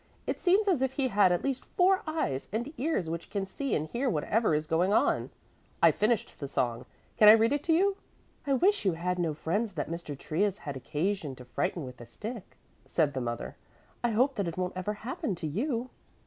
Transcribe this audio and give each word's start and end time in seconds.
It 0.25 0.39
seems 0.41 0.67
as 0.67 0.81
if 0.81 0.93
he 0.93 1.09
had 1.09 1.31
at 1.31 1.43
least 1.43 1.63
four 1.63 2.01
eyes 2.07 2.49
and 2.51 2.73
ears 2.75 3.07
which 3.07 3.29
can 3.29 3.45
see 3.45 3.75
and 3.75 3.85
hear 3.87 4.09
whatever 4.09 4.55
is 4.55 4.65
going 4.65 4.91
on. 4.91 5.29
I 5.79 5.91
finished 5.91 6.39
the 6.39 6.47
song. 6.47 6.87
Can 7.17 7.29
I 7.29 7.33
read 7.33 7.53
it 7.53 7.63
to 7.65 7.73
you?" 7.73 7.97
"I 8.47 8.53
wish 8.53 8.83
you 8.83 8.93
had 8.93 9.19
no 9.19 9.35
friends 9.35 9.73
that 9.73 9.91
Mr. 9.91 10.17
Trius 10.17 10.57
has 10.57 10.75
occasion 10.75 11.35
to 11.35 11.45
frighten 11.45 11.85
with 11.85 12.01
a 12.01 12.07
stick," 12.07 12.57
said 12.83 13.13
the 13.13 13.21
mother. 13.21 13.57
"I 14.03 14.09
hope 14.09 14.33
that 14.37 14.47
it 14.47 14.57
won't 14.57 14.75
ever 14.75 14.93
happen 14.93 15.35
to 15.35 15.45
you." 15.45 15.91